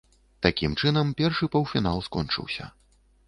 Такім 0.45 0.71
чынам 0.81 1.11
першы 1.19 1.49
паўфінал 1.57 2.03
скончыўся. 2.09 2.71